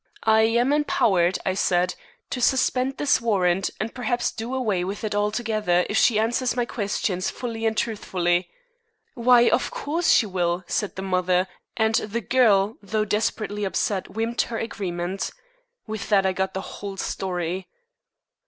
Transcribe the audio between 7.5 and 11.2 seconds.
and truthfully.' 'Why, of course she will,' said the